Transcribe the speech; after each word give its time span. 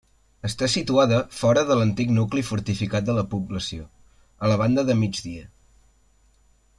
Està 0.47 0.67
situada 0.75 1.19
fora 1.39 1.63
de 1.71 1.75
l'antic 1.79 2.09
nucli 2.15 2.45
fortificat 2.47 3.07
de 3.11 3.15
la 3.19 3.25
població, 3.35 3.87
a 4.47 4.53
la 4.53 4.57
banda 4.63 4.87
de 4.89 4.97
migdia. 5.03 5.49